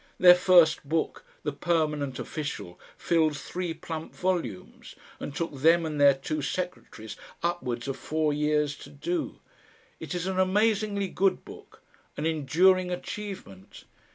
[0.17, 6.15] Their first book, "The Permanent Official," fills three plump volumes, and took them and their
[6.15, 9.37] two secretaries upwards of four years to do.
[9.99, 11.83] It is an amazingly good book,
[12.17, 13.83] an enduring achievement.